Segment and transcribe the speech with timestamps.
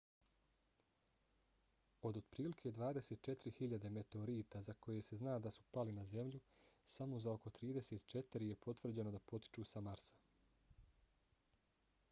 [2.09, 6.39] od otprilike 24.000 meteorita za koje se zna da su pali na zemlju
[6.95, 10.81] samo za oko 34 je potvrđeno da potiču sa marsa